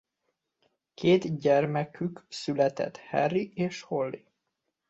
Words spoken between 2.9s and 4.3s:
Harry és Holly.